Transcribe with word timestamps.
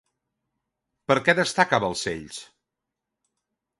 Per 1.11 1.17
què 1.27 1.35
destaca 1.41 1.81
Balcells? 1.85 2.41